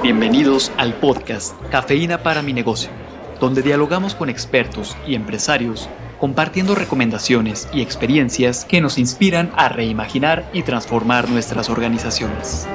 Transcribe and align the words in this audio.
Bienvenidos 0.00 0.72
al 0.78 0.94
podcast 0.94 1.54
Cafeína 1.70 2.24
para 2.24 2.42
mi 2.42 2.52
negocio, 2.52 2.90
donde 3.38 3.62
dialogamos 3.62 4.16
con 4.16 4.28
expertos 4.28 4.96
y 5.06 5.14
empresarios 5.14 5.88
compartiendo 6.18 6.74
recomendaciones 6.74 7.68
y 7.72 7.82
experiencias 7.82 8.64
que 8.64 8.80
nos 8.80 8.98
inspiran 8.98 9.52
a 9.54 9.68
reimaginar 9.68 10.48
y 10.52 10.62
transformar 10.62 11.28
nuestras 11.28 11.70
organizaciones. 11.70 12.66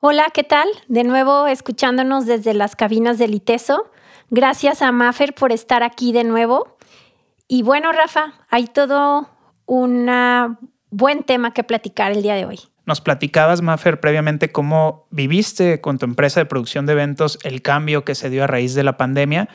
Hola, 0.00 0.30
¿qué 0.34 0.42
tal? 0.42 0.68
De 0.88 1.04
nuevo 1.04 1.46
escuchándonos 1.46 2.26
desde 2.26 2.54
las 2.54 2.74
cabinas 2.74 3.18
del 3.18 3.34
ITESO. 3.34 3.88
Gracias 4.30 4.82
a 4.82 4.90
Maffer 4.90 5.32
por 5.32 5.52
estar 5.52 5.84
aquí 5.84 6.12
de 6.12 6.24
nuevo. 6.24 6.76
Y 7.46 7.62
bueno, 7.62 7.92
Rafa, 7.92 8.32
hay 8.48 8.66
todo 8.66 9.28
un 9.66 10.10
buen 10.90 11.22
tema 11.22 11.52
que 11.52 11.62
platicar 11.62 12.10
el 12.10 12.22
día 12.22 12.34
de 12.34 12.46
hoy. 12.46 12.73
Nos 12.86 13.00
platicabas, 13.00 13.62
Maffer, 13.62 13.98
previamente 13.98 14.52
cómo 14.52 15.06
viviste 15.10 15.80
con 15.80 15.98
tu 15.98 16.04
empresa 16.04 16.40
de 16.40 16.46
producción 16.46 16.84
de 16.84 16.92
eventos 16.92 17.38
el 17.42 17.62
cambio 17.62 18.04
que 18.04 18.14
se 18.14 18.28
dio 18.28 18.44
a 18.44 18.46
raíz 18.46 18.74
de 18.74 18.84
la 18.84 18.98
pandemia, 18.98 19.48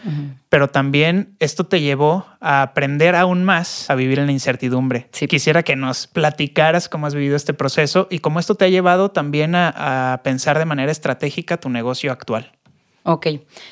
pero 0.50 0.68
también 0.70 1.36
esto 1.40 1.66
te 1.66 1.80
llevó 1.80 2.26
a 2.42 2.64
aprender 2.64 3.16
aún 3.16 3.44
más 3.44 3.88
a 3.90 3.96
vivir 3.96 4.18
en 4.18 4.26
la 4.26 4.32
incertidumbre. 4.32 5.10
Quisiera 5.12 5.62
que 5.62 5.76
nos 5.76 6.08
platicaras 6.08 6.90
cómo 6.90 7.06
has 7.06 7.14
vivido 7.14 7.36
este 7.36 7.54
proceso 7.54 8.08
y 8.10 8.20
cómo 8.20 8.40
esto 8.40 8.56
te 8.56 8.66
ha 8.66 8.70
llevado 8.70 9.12
también 9.12 9.54
a, 9.54 10.14
a 10.14 10.24
pensar 10.24 10.58
de 10.58 10.66
manera 10.66 10.92
estratégica 10.92 11.58
tu 11.58 11.70
negocio 11.70 12.12
actual. 12.12 12.52
Ok, 13.04 13.28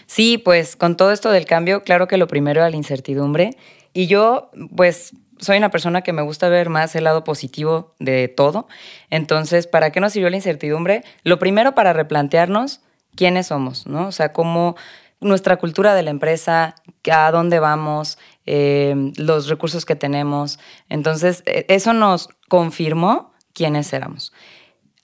sí, 0.05 0.37
pues 0.37 0.75
con 0.75 0.97
todo 0.97 1.11
esto 1.11 1.31
del 1.31 1.45
cambio, 1.45 1.83
claro 1.83 2.07
que 2.07 2.17
lo 2.17 2.27
primero 2.27 2.59
era 2.61 2.69
la 2.69 2.77
incertidumbre 2.77 3.57
y 3.93 4.05
yo, 4.05 4.51
pues 4.75 5.13
soy 5.39 5.57
una 5.57 5.71
persona 5.71 6.01
que 6.01 6.13
me 6.13 6.21
gusta 6.21 6.49
ver 6.49 6.69
más 6.69 6.95
el 6.95 7.03
lado 7.03 7.23
positivo 7.23 7.95
de 7.99 8.27
todo. 8.27 8.67
Entonces, 9.09 9.67
¿para 9.67 9.91
qué 9.91 9.99
nos 9.99 10.13
sirvió 10.13 10.29
la 10.29 10.37
incertidumbre? 10.37 11.03
Lo 11.23 11.39
primero 11.39 11.75
para 11.75 11.93
replantearnos 11.93 12.81
quiénes 13.15 13.47
somos, 13.47 13.87
¿no? 13.87 14.07
O 14.07 14.11
sea, 14.11 14.33
cómo 14.33 14.75
nuestra 15.19 15.57
cultura 15.57 15.95
de 15.95 16.03
la 16.03 16.11
empresa, 16.11 16.75
a 17.11 17.31
dónde 17.31 17.59
vamos, 17.59 18.17
eh, 18.45 18.95
los 19.17 19.47
recursos 19.47 19.85
que 19.85 19.95
tenemos. 19.95 20.59
Entonces, 20.89 21.43
e, 21.45 21.65
eso 21.69 21.93
nos 21.93 22.29
confirmó 22.47 23.33
quiénes 23.53 23.91
éramos. 23.93 24.33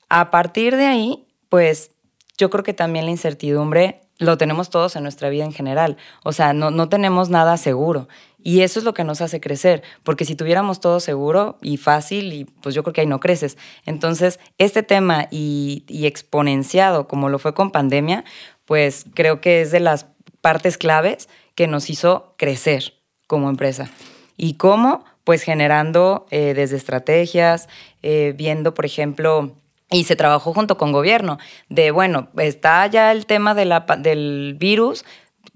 A 0.09 0.29
partir 0.29 0.75
de 0.75 0.85
ahí, 0.85 1.27
pues 1.49 1.91
yo 2.37 2.49
creo 2.49 2.63
que 2.63 2.73
también 2.73 3.05
la 3.05 3.11
incertidumbre 3.11 4.01
lo 4.23 4.37
tenemos 4.37 4.69
todos 4.69 4.95
en 4.95 5.03
nuestra 5.03 5.29
vida 5.29 5.45
en 5.45 5.53
general. 5.53 5.97
O 6.23 6.33
sea, 6.33 6.53
no, 6.53 6.71
no 6.71 6.89
tenemos 6.89 7.29
nada 7.29 7.57
seguro. 7.57 8.07
Y 8.43 8.61
eso 8.61 8.79
es 8.79 8.85
lo 8.85 8.93
que 8.93 9.05
nos 9.05 9.21
hace 9.21 9.39
crecer, 9.39 9.83
porque 10.03 10.25
si 10.25 10.35
tuviéramos 10.35 10.81
todo 10.81 10.99
seguro 10.99 11.57
y 11.61 11.77
fácil, 11.77 12.33
y 12.33 12.43
pues 12.43 12.75
yo 12.75 12.83
creo 12.83 12.93
que 12.93 13.01
ahí 13.01 13.07
no 13.07 13.21
creces. 13.21 13.57
Entonces, 13.85 14.39
este 14.57 14.83
tema 14.83 15.27
y, 15.31 15.85
exponenciado 15.87 17.07
como 17.07 17.29
lo 17.29 17.39
fue 17.39 17.53
con 17.53 17.71
pandemia, 17.71 18.25
pues 18.65 19.05
creo 19.13 19.39
que 19.39 19.61
es 19.61 19.71
de 19.71 19.79
las 19.79 20.07
partes 20.41 20.77
claves 20.77 21.29
que 21.55 21.67
nos 21.67 21.89
hizo 21.89 22.35
crecer 22.37 22.95
como 23.27 23.49
empresa. 23.49 23.89
¿Y 24.35 24.55
cómo? 24.55 25.05
Pues 25.23 25.43
generando 25.43 26.25
eh, 26.29 26.53
desde 26.53 26.75
estrategias, 26.75 27.69
eh, 28.01 28.33
viendo, 28.35 28.73
por 28.73 28.85
ejemplo, 28.85 29.55
y 29.91 30.05
se 30.05 30.15
trabajó 30.15 30.53
junto 30.53 30.77
con 30.77 30.91
gobierno, 30.91 31.37
de, 31.69 31.91
bueno, 31.91 32.29
está 32.37 32.87
ya 32.87 33.11
el 33.11 33.25
tema 33.25 33.53
de 33.53 33.65
la, 33.65 33.85
del 33.99 34.55
virus, 34.59 35.05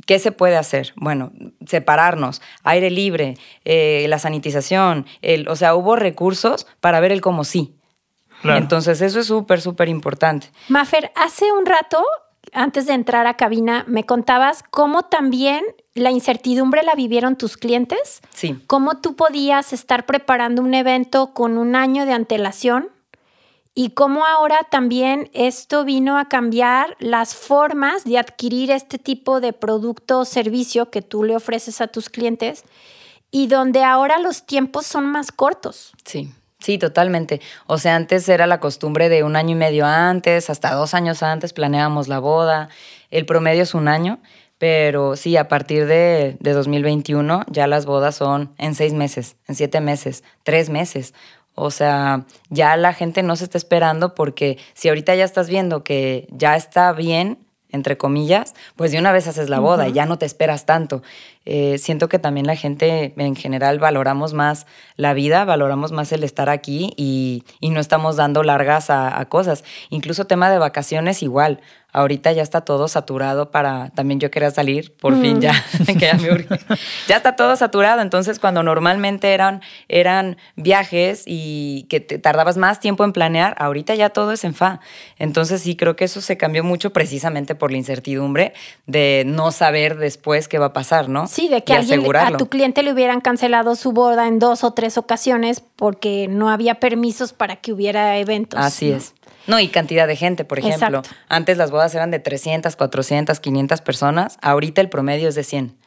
¿Qué 0.05 0.19
se 0.19 0.31
puede 0.31 0.55
hacer? 0.55 0.93
Bueno, 0.95 1.31
separarnos, 1.65 2.41
aire 2.63 2.89
libre, 2.89 3.37
eh, 3.65 4.05
la 4.07 4.19
sanitización, 4.19 5.05
el, 5.21 5.49
o 5.49 5.55
sea, 5.55 5.75
hubo 5.75 5.95
recursos 5.95 6.65
para 6.79 6.99
ver 6.99 7.11
el 7.11 7.19
cómo 7.19 7.43
sí. 7.43 7.75
Entonces, 8.43 9.01
eso 9.01 9.19
es 9.19 9.25
súper, 9.25 9.59
súper 9.59 9.89
importante. 9.89 10.49
Mafer, 10.69 11.11
hace 11.15 11.51
un 11.51 11.65
rato, 11.65 12.05
antes 12.53 12.85
de 12.85 12.93
entrar 12.93 13.27
a 13.27 13.35
cabina, 13.35 13.83
me 13.87 14.05
contabas 14.05 14.63
cómo 14.69 15.03
también 15.03 15.65
la 15.93 16.11
incertidumbre 16.11 16.83
la 16.83 16.95
vivieron 16.95 17.35
tus 17.35 17.57
clientes. 17.57 18.21
Sí. 18.29 18.57
Cómo 18.67 19.01
tú 19.01 19.15
podías 19.15 19.73
estar 19.73 20.05
preparando 20.05 20.61
un 20.61 20.73
evento 20.73 21.33
con 21.33 21.57
un 21.57 21.75
año 21.75 22.05
de 22.05 22.13
antelación 22.13 22.89
y 23.77 23.91
cómo 23.91 24.25
ahora 24.25 24.65
también 24.71 25.29
esto 25.33 25.85
vino 25.85 26.17
a 26.17 26.27
cambiar 26.27 26.97
las 26.97 27.35
formas 27.35 28.05
de 28.05 28.17
adquirir 28.17 28.71
este 28.71 28.97
tipo 28.97 29.39
de 29.39 29.53
producto 29.53 30.21
o 30.21 30.25
servicio 30.25 30.89
que 30.89 31.03
tú 31.03 31.23
le 31.23 31.35
ofreces 31.35 31.79
a 31.79 31.85
tus 31.85 32.09
clientes 32.09 32.63
y 33.29 33.45
donde 33.45 33.83
ahora 33.83 34.17
los 34.17 34.47
tiempos 34.47 34.87
son 34.87 35.05
más 35.05 35.31
cortos. 35.31 35.91
Sí. 36.05 36.31
Sí, 36.57 36.79
totalmente. 36.79 37.39
O 37.67 37.77
sea, 37.77 37.95
antes 37.95 38.27
era 38.29 38.47
la 38.47 38.59
costumbre 38.59 39.09
de 39.09 39.21
un 39.21 39.35
año 39.35 39.51
y 39.51 39.59
medio 39.59 39.85
antes, 39.85 40.49
hasta 40.49 40.73
dos 40.73 40.95
años 40.95 41.21
antes 41.21 41.53
planeábamos 41.53 42.07
la 42.07 42.17
boda. 42.17 42.69
El 43.11 43.27
promedio 43.27 43.61
es 43.61 43.75
un 43.75 43.87
año, 43.87 44.17
pero 44.57 45.15
sí, 45.15 45.37
a 45.37 45.47
partir 45.47 45.85
de, 45.85 46.35
de 46.39 46.53
2021 46.53 47.43
ya 47.47 47.67
las 47.67 47.85
bodas 47.85 48.15
son 48.15 48.55
en 48.57 48.73
seis 48.73 48.93
meses, 48.93 49.35
en 49.47 49.53
siete 49.53 49.81
meses, 49.81 50.23
tres 50.41 50.71
meses. 50.71 51.13
O 51.59 51.71
sea, 51.71 52.25
ya 52.49 52.77
la 52.77 52.93
gente 52.93 53.23
no 53.23 53.35
se 53.35 53.45
está 53.45 53.57
esperando 53.57 54.13
porque 54.13 54.59
si 54.75 54.89
ahorita 54.89 55.15
ya 55.15 55.25
estás 55.25 55.49
viendo 55.49 55.83
que 55.83 56.27
ya 56.29 56.55
está 56.55 56.93
bien, 56.93 57.39
entre 57.69 57.97
comillas, 57.97 58.53
pues 58.75 58.91
de 58.91 58.99
una 58.99 59.11
vez 59.11 59.27
haces 59.27 59.49
la 59.49 59.59
boda 59.59 59.87
y 59.87 59.91
ya 59.91 60.05
no 60.05 60.17
te 60.19 60.25
esperas 60.27 60.65
tanto. 60.65 61.01
Eh, 61.45 61.79
siento 61.79 62.09
que 62.09 62.19
también 62.19 62.45
la 62.45 62.55
gente 62.55 63.13
en 63.17 63.35
general 63.35 63.79
valoramos 63.79 64.33
más 64.33 64.67
la 64.97 65.13
vida, 65.13 65.45
valoramos 65.45 65.91
más 65.91 66.11
el 66.11 66.23
estar 66.23 66.49
aquí 66.49 66.93
y, 66.95 67.43
no 67.61 67.79
estamos 67.79 68.15
dando 68.15 68.43
largas 68.43 68.89
a, 68.89 69.23
cosas. 69.25 69.63
Incluso 69.89 70.25
tema 70.25 70.49
de 70.49 70.59
vacaciones 70.59 71.23
igual. 71.23 71.59
Ahorita 71.93 72.31
ya 72.31 72.43
está 72.43 72.61
todo 72.61 72.87
saturado 72.87 73.49
para, 73.49 73.89
también 73.91 74.19
yo 74.19 74.29
quería 74.29 74.51
salir, 74.51 74.93
por 74.93 75.19
fin 75.19 75.41
ya, 75.41 75.53
ya, 75.99 76.17
ya 77.07 77.15
está 77.15 77.35
todo 77.35 77.55
saturado, 77.55 78.01
entonces 78.01 78.39
cuando 78.39 78.61
normalmente 78.61 79.33
eran, 79.33 79.61
eran 79.87 80.37
viajes 80.55 81.23
y 81.25 81.87
que 81.89 81.99
te 81.99 82.19
tardabas 82.19 82.57
más 82.57 82.79
tiempo 82.79 83.03
en 83.03 83.13
planear, 83.13 83.55
ahorita 83.57 83.95
ya 83.95 84.09
todo 84.09 84.33
es 84.33 84.43
en 84.43 84.53
fa. 84.53 84.79
Entonces 85.17 85.61
sí 85.61 85.75
creo 85.75 85.95
que 85.95 86.05
eso 86.05 86.21
se 86.21 86.37
cambió 86.37 86.63
mucho 86.63 86.91
precisamente 86.91 87.55
por 87.55 87.71
la 87.71 87.77
incertidumbre 87.77 88.53
de 88.85 89.23
no 89.25 89.51
saber 89.51 89.97
después 89.97 90.47
qué 90.47 90.59
va 90.59 90.67
a 90.67 90.73
pasar, 90.73 91.09
¿no? 91.09 91.27
Sí, 91.27 91.47
de 91.47 91.63
que 91.63 91.73
a 91.73 92.37
tu 92.37 92.47
cliente 92.47 92.83
le 92.83 92.91
hubieran 92.91 93.21
cancelado 93.21 93.75
su 93.75 93.91
boda 93.91 94.27
en 94.27 94.39
dos 94.39 94.63
o 94.63 94.73
tres 94.73 94.97
ocasiones 94.97 95.61
porque 95.61 96.27
no 96.27 96.49
había 96.49 96.75
permisos 96.75 97.33
para 97.33 97.55
que 97.57 97.73
hubiera 97.73 98.17
eventos. 98.17 98.59
Así 98.59 98.91
es. 98.91 99.13
No, 99.47 99.59
y 99.59 99.69
cantidad 99.69 100.07
de 100.07 100.15
gente, 100.15 100.45
por 100.45 100.59
ejemplo. 100.59 101.01
Antes 101.29 101.57
las 101.57 101.71
bodas 101.71 101.95
eran 101.95 102.11
de 102.11 102.19
300, 102.19 102.75
400, 102.75 103.39
500 103.39 103.81
personas. 103.81 104.37
Ahorita 104.41 104.81
el 104.81 104.89
promedio 104.89 105.29
es 105.29 105.35
de 105.35 105.43
100. 105.43 105.77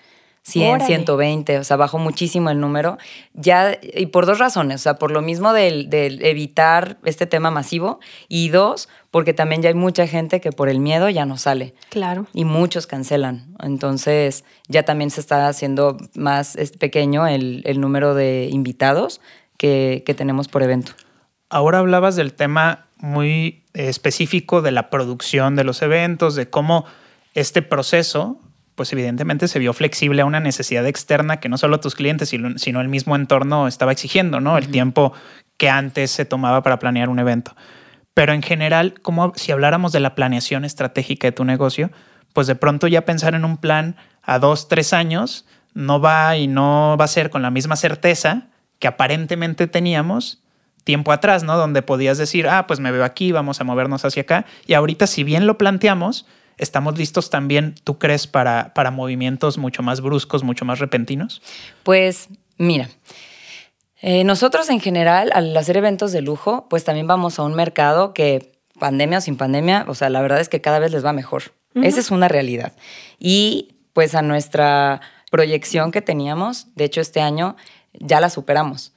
100, 0.43 0.81
120, 0.81 1.59
o 1.59 1.65
sea, 1.65 1.77
bajó 1.77 1.99
muchísimo 1.99 2.51
el 2.51 2.61
número. 2.61 2.97
Ya, 3.35 3.79
y 3.83 4.07
por 4.07 4.25
dos 4.27 4.39
razones, 4.39 4.77
o 4.77 4.83
sea, 4.83 4.95
por 4.95 5.11
lo 5.11 5.21
mismo 5.21 5.53
del, 5.53 5.89
evitar 5.93 6.99
este 7.05 7.27
tema 7.27 7.51
masivo, 7.51 8.01
y 8.29 8.49
dos, 8.49 8.89
porque 9.11 9.35
también 9.35 9.63
ya 9.63 9.69
hay 9.69 9.75
mucha 9.75 10.07
gente 10.07 10.41
que 10.41 10.51
por 10.51 10.69
el 10.69 10.81
miedo 10.81 11.09
ya 11.11 11.27
no 11.27 11.37
sale. 11.37 11.75
Claro. 11.91 12.27
Y 12.33 12.45
muchos 12.45 12.87
cancelan. 12.87 13.55
Entonces, 13.63 14.45
ya 14.67 14.83
también 14.85 15.11
se 15.11 15.21
está 15.21 15.47
haciendo 15.47 15.99
más 16.15 16.57
pequeño 16.79 17.27
el, 17.27 17.81
número 17.81 18.15
de 18.15 18.49
invitados 18.51 19.21
que, 19.59 20.03
que 20.07 20.15
tenemos 20.15 20.49
por 20.49 20.63
evento. 20.63 20.93
Ahora 21.51 21.81
hablabas 21.81 22.15
del 22.15 22.33
tema 22.33 22.87
muy 22.99 23.65
específico 23.75 24.63
de 24.63 24.71
la 24.71 24.89
producción 24.89 25.57
de 25.57 25.65
los 25.65 25.83
eventos, 25.83 26.37
de 26.37 26.49
cómo 26.49 26.85
este 27.35 27.61
proceso, 27.61 28.41
pues 28.77 28.93
evidentemente 28.93 29.49
se 29.49 29.59
vio 29.59 29.73
flexible 29.73 30.23
a 30.23 30.27
una 30.27 30.39
necesidad 30.39 30.87
externa 30.87 31.41
que 31.41 31.49
no 31.49 31.59
solo 31.59 31.81
tus 31.81 31.97
clientes, 31.97 32.29
sino 32.29 32.81
el 32.81 32.89
mismo 32.89 33.17
entorno 33.17 33.67
estaba 33.67 33.91
exigiendo, 33.91 34.41
¿no? 34.41 34.59
El 34.59 34.69
tiempo 34.69 35.13
que 35.57 35.69
antes 35.69 36.13
se 36.13 36.25
tomaba 36.25 36.63
para 36.63 36.79
planear 36.79 37.09
un 37.09 37.19
evento. 37.19 37.57
Pero 38.15 38.33
en 38.33 38.43
general, 38.43 38.95
como 39.03 39.33
si 39.35 39.51
habláramos 39.51 39.91
de 39.91 40.01
la 40.01 40.15
planeación 40.15 40.65
estratégica 40.65 41.27
de 41.27 41.33
tu 41.33 41.45
negocio, 41.45 41.91
pues 42.33 42.47
de 42.47 42.55
pronto 42.55 42.87
ya 42.87 43.05
pensar 43.05 43.35
en 43.35 43.45
un 43.45 43.57
plan 43.57 43.97
a 44.23 44.39
dos, 44.39 44.69
tres 44.69 44.93
años 44.93 45.47
no 45.75 46.01
va 46.01 46.37
y 46.37 46.47
no 46.47 46.97
va 46.99 47.07
a 47.07 47.09
ser 47.09 47.31
con 47.31 47.43
la 47.43 47.51
misma 47.51 47.75
certeza 47.75 48.49
que 48.79 48.87
aparentemente 48.87 49.67
teníamos 49.67 50.43
tiempo 50.85 51.13
atrás, 51.13 51.43
¿no? 51.43 51.57
Donde 51.57 51.83
podías 51.83 52.19
decir, 52.19 52.49
ah, 52.49 52.67
pues 52.67 52.81
me 52.81 52.91
veo 52.91 53.05
aquí, 53.05 53.33
vamos 53.33 53.61
a 53.61 53.65
movernos 53.65 54.05
hacia 54.05 54.23
acá. 54.23 54.47
Y 54.67 54.75
ahorita, 54.75 55.07
si 55.07 55.25
bien 55.25 55.47
lo 55.47 55.59
planteamos, 55.59 56.27
estamos 56.59 56.99
listos 56.99 57.31
también, 57.31 57.75
¿tú 57.85 57.99
crees, 57.99 58.27
para, 58.27 58.75
para 58.75 58.91
movimientos 58.91 59.59
mucho 59.59 59.83
más 59.83 60.01
bruscos, 60.01 60.43
mucho 60.45 60.65
más 60.65 60.79
repentinos? 60.79 61.43
Pues 61.83 62.29
mira, 62.59 62.89
eh, 64.03 64.25
nosotros 64.25 64.69
en 64.71 64.81
general, 64.81 65.31
al 65.35 65.57
hacer 65.57 65.77
eventos 65.77 66.13
de 66.13 66.23
lujo, 66.23 66.67
pues 66.69 66.85
también 66.85 67.07
vamos 67.07 67.39
a 67.39 67.43
un 67.43 67.55
mercado 67.55 68.15
que, 68.15 68.53
pandemia 68.79 69.19
o 69.19 69.21
sin 69.21 69.37
pandemia, 69.37 69.85
o 69.87 69.95
sea, 69.95 70.09
la 70.11 70.21
verdad 70.23 70.41
es 70.41 70.49
que 70.49 70.61
cada 70.61 70.79
vez 70.79 70.91
les 70.91 71.05
va 71.05 71.13
mejor. 71.13 71.43
Esa 71.75 72.01
es 72.01 72.11
una 72.11 72.27
realidad. 72.27 72.73
Y 73.21 73.77
pues 73.93 74.17
a 74.17 74.23
nuestra 74.23 75.01
proyección 75.31 75.93
que 75.93 76.03
teníamos, 76.03 76.67
de 76.75 76.85
hecho 76.85 77.01
este 77.01 77.21
año 77.21 77.57
ya 77.93 78.21
la 78.21 78.29
superamos. 78.29 78.93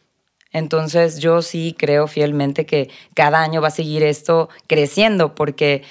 Entonces 0.53 1.19
yo 1.19 1.41
sí 1.41 1.75
creo 1.77 2.07
fielmente 2.07 2.65
que 2.65 2.89
cada 3.13 3.41
año 3.41 3.61
va 3.61 3.67
a 3.67 3.71
seguir 3.71 4.03
esto 4.03 4.49
creciendo 4.67 5.35
porque 5.35 5.83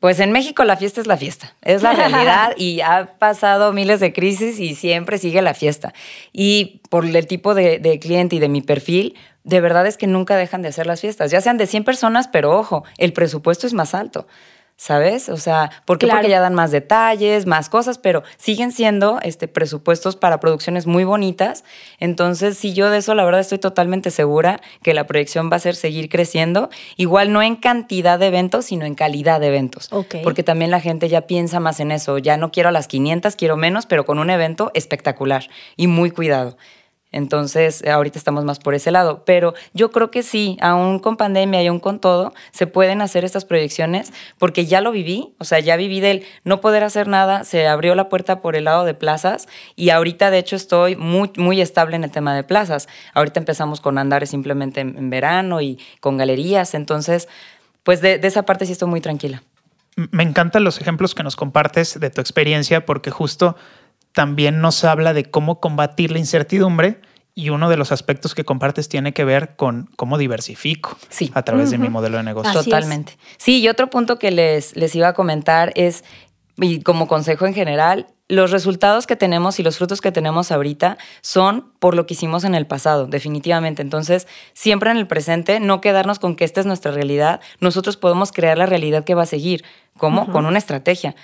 pues 0.00 0.20
en 0.20 0.30
México 0.30 0.64
la 0.64 0.76
fiesta 0.76 1.00
es 1.00 1.06
la 1.06 1.16
fiesta, 1.16 1.54
es 1.62 1.82
la 1.82 1.92
realidad 1.92 2.52
y 2.56 2.80
ha 2.80 3.18
pasado 3.18 3.72
miles 3.72 4.00
de 4.00 4.12
crisis 4.12 4.60
y 4.60 4.74
siempre 4.74 5.18
sigue 5.18 5.42
la 5.42 5.54
fiesta. 5.54 5.92
Y 6.32 6.80
por 6.90 7.04
el 7.04 7.26
tipo 7.26 7.54
de, 7.54 7.78
de, 7.78 7.98
cliente 7.98 8.36
y 8.36 8.38
de 8.38 8.48
mi 8.48 8.62
perfil, 8.62 9.16
de 9.42 9.60
verdad 9.60 9.86
es 9.86 9.96
que 9.96 10.06
nunca 10.06 10.36
dejan 10.36 10.62
de 10.62 10.68
hacer 10.68 10.86
las 10.86 11.00
fiestas, 11.00 11.30
ya 11.30 11.40
sean 11.40 11.56
de 11.56 11.66
100 11.66 11.84
personas, 11.84 12.28
pero 12.28 12.56
ojo, 12.56 12.84
el 12.98 13.12
presupuesto 13.12 13.66
es 13.66 13.74
más 13.74 13.94
alto. 13.94 14.26
¿Sabes? 14.76 15.28
O 15.30 15.38
sea, 15.38 15.70
¿por 15.86 15.98
qué? 15.98 16.06
Porque 16.06 16.28
ya 16.28 16.40
dan 16.40 16.54
más 16.54 16.70
detalles, 16.70 17.46
más 17.46 17.68
cosas, 17.68 17.98
pero 17.98 18.22
siguen 18.36 18.72
siendo 18.72 19.18
este, 19.22 19.48
presupuestos 19.48 20.16
para 20.16 20.38
producciones 20.38 20.86
muy 20.86 21.04
bonitas. 21.04 21.64
Entonces, 21.98 22.58
sí, 22.58 22.74
yo 22.74 22.90
de 22.90 22.98
eso 22.98 23.14
la 23.14 23.24
verdad 23.24 23.40
estoy 23.40 23.58
totalmente 23.58 24.10
segura 24.10 24.60
que 24.82 24.92
la 24.92 25.06
proyección 25.06 25.50
va 25.50 25.56
a 25.56 25.60
ser 25.60 25.74
seguir 25.74 26.08
creciendo, 26.08 26.68
igual 26.96 27.32
no 27.32 27.42
en 27.42 27.56
cantidad 27.56 28.18
de 28.18 28.26
eventos, 28.26 28.66
sino 28.66 28.84
en 28.84 28.94
calidad 28.94 29.40
de 29.40 29.48
eventos. 29.48 29.88
Porque 30.22 30.42
también 30.42 30.70
la 30.70 30.80
gente 30.80 31.08
ya 31.08 31.22
piensa 31.22 31.58
más 31.58 31.80
en 31.80 31.90
eso, 31.90 32.18
ya 32.18 32.36
no 32.36 32.50
quiero 32.52 32.68
a 32.68 32.72
las 32.72 32.86
500, 32.86 33.34
quiero 33.36 33.56
menos, 33.56 33.86
pero 33.86 34.04
con 34.04 34.18
un 34.18 34.30
evento 34.30 34.70
espectacular 34.74 35.48
y 35.76 35.86
muy 35.86 36.10
cuidado. 36.10 36.56
Entonces, 37.16 37.82
ahorita 37.82 38.18
estamos 38.18 38.44
más 38.44 38.58
por 38.58 38.74
ese 38.74 38.90
lado. 38.90 39.24
Pero 39.24 39.54
yo 39.72 39.90
creo 39.90 40.10
que 40.10 40.22
sí, 40.22 40.58
aún 40.60 40.98
con 40.98 41.16
pandemia 41.16 41.62
y 41.62 41.66
aún 41.66 41.80
con 41.80 41.98
todo, 41.98 42.34
se 42.50 42.66
pueden 42.66 43.00
hacer 43.00 43.24
estas 43.24 43.46
proyecciones 43.46 44.12
porque 44.36 44.66
ya 44.66 44.82
lo 44.82 44.92
viví. 44.92 45.34
O 45.38 45.44
sea, 45.44 45.58
ya 45.60 45.76
viví 45.76 46.00
del 46.00 46.24
no 46.44 46.60
poder 46.60 46.84
hacer 46.84 47.08
nada, 47.08 47.44
se 47.44 47.66
abrió 47.68 47.94
la 47.94 48.10
puerta 48.10 48.42
por 48.42 48.54
el 48.54 48.64
lado 48.64 48.84
de 48.84 48.92
plazas 48.92 49.48
y 49.76 49.88
ahorita, 49.88 50.30
de 50.30 50.36
hecho, 50.36 50.56
estoy 50.56 50.94
muy, 50.94 51.30
muy 51.38 51.62
estable 51.62 51.96
en 51.96 52.04
el 52.04 52.10
tema 52.10 52.36
de 52.36 52.44
plazas. 52.44 52.86
Ahorita 53.14 53.40
empezamos 53.40 53.80
con 53.80 53.96
andares 53.96 54.28
simplemente 54.28 54.82
en, 54.82 55.08
verano 55.08 55.62
y 55.62 55.78
con 56.00 56.18
galerías. 56.18 56.74
Entonces, 56.74 57.28
pues 57.82 58.02
de 58.02 58.20
esa 58.22 58.42
parte 58.42 58.66
sí 58.66 58.72
estoy 58.72 58.88
muy 58.88 59.00
tranquila. 59.00 59.42
Me 60.10 60.22
encantan 60.22 60.64
los 60.64 60.78
ejemplos 60.78 61.14
que 61.14 61.22
nos 61.22 61.34
compartes 61.34 61.98
de 61.98 62.10
tu 62.10 62.20
experiencia 62.20 62.84
porque 62.84 63.10
justo 63.10 63.56
también 64.16 64.62
nos 64.62 64.82
habla 64.82 65.12
de 65.12 65.26
cómo 65.26 65.60
combatir 65.60 66.10
la 66.10 66.18
incertidumbre 66.18 67.02
y 67.34 67.50
uno 67.50 67.68
de 67.68 67.76
los 67.76 67.92
aspectos 67.92 68.34
que 68.34 68.46
compartes 68.46 68.88
tiene 68.88 69.12
que 69.12 69.26
ver 69.26 69.56
con 69.56 69.90
cómo 69.94 70.16
diversifico 70.16 70.96
a 71.34 71.42
través 71.42 71.70
de 71.70 71.76
mi 71.76 71.90
modelo 71.90 72.16
de 72.16 72.22
negocio. 72.22 72.50
Totalmente. 72.62 73.18
Sí, 73.36 73.60
y 73.60 73.68
otro 73.68 73.90
punto 73.90 74.18
que 74.18 74.30
les, 74.30 74.74
les 74.74 74.94
iba 74.94 75.08
a 75.08 75.12
comentar 75.12 75.70
es, 75.76 76.02
y 76.56 76.80
como 76.80 77.08
consejo 77.08 77.44
en 77.44 77.52
general, 77.52 78.06
los 78.26 78.52
resultados 78.52 79.06
que 79.06 79.16
tenemos 79.16 79.60
y 79.60 79.62
los 79.62 79.76
frutos 79.76 80.00
que 80.00 80.12
tenemos 80.12 80.50
ahorita 80.50 80.96
son 81.20 81.70
por 81.78 81.94
lo 81.94 82.06
que 82.06 82.14
hicimos 82.14 82.44
en 82.44 82.54
el 82.54 82.66
pasado, 82.66 83.08
definitivamente. 83.08 83.82
Entonces, 83.82 84.26
siempre 84.54 84.90
en 84.90 84.96
el 84.96 85.06
presente, 85.06 85.60
no 85.60 85.82
quedarnos 85.82 86.18
con 86.20 86.36
que 86.36 86.46
esta 86.46 86.60
es 86.60 86.66
nuestra 86.66 86.90
realidad. 86.90 87.42
Nosotros 87.60 87.98
podemos 87.98 88.32
crear 88.32 88.56
la 88.56 88.64
realidad 88.64 89.04
que 89.04 89.14
va 89.14 89.24
a 89.24 89.26
seguir. 89.26 89.62
¿Cómo? 89.98 90.32
Con 90.32 90.46
una 90.46 90.56
estrategia 90.56 91.14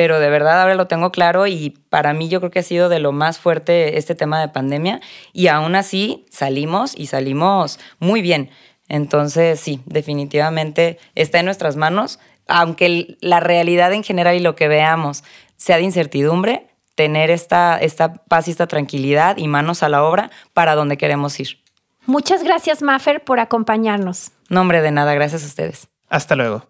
pero 0.00 0.18
de 0.18 0.30
verdad 0.30 0.62
ahora 0.62 0.76
lo 0.76 0.86
tengo 0.86 1.12
claro 1.12 1.46
y 1.46 1.76
para 1.90 2.14
mí 2.14 2.30
yo 2.30 2.40
creo 2.40 2.50
que 2.50 2.60
ha 2.60 2.62
sido 2.62 2.88
de 2.88 3.00
lo 3.00 3.12
más 3.12 3.38
fuerte 3.38 3.98
este 3.98 4.14
tema 4.14 4.40
de 4.40 4.48
pandemia 4.48 5.02
y 5.34 5.48
aún 5.48 5.74
así 5.74 6.24
salimos 6.30 6.94
y 6.96 7.08
salimos 7.08 7.78
muy 7.98 8.22
bien. 8.22 8.48
Entonces 8.88 9.60
sí, 9.60 9.82
definitivamente 9.84 10.98
está 11.16 11.40
en 11.40 11.44
nuestras 11.44 11.76
manos, 11.76 12.18
aunque 12.48 13.18
la 13.20 13.40
realidad 13.40 13.92
en 13.92 14.02
general 14.02 14.36
y 14.36 14.40
lo 14.40 14.56
que 14.56 14.68
veamos 14.68 15.22
sea 15.58 15.76
de 15.76 15.82
incertidumbre, 15.82 16.68
tener 16.94 17.30
esta, 17.30 17.76
esta 17.76 18.14
paz 18.14 18.48
y 18.48 18.52
esta 18.52 18.68
tranquilidad 18.68 19.36
y 19.36 19.48
manos 19.48 19.82
a 19.82 19.90
la 19.90 20.02
obra 20.02 20.30
para 20.54 20.76
donde 20.76 20.96
queremos 20.96 21.38
ir. 21.40 21.58
Muchas 22.06 22.42
gracias, 22.42 22.80
Maffer, 22.80 23.22
por 23.22 23.38
acompañarnos. 23.38 24.32
No, 24.48 24.62
hombre, 24.62 24.80
de 24.80 24.92
nada, 24.92 25.12
gracias 25.12 25.44
a 25.44 25.46
ustedes. 25.46 25.88
Hasta 26.08 26.36
luego. 26.36 26.69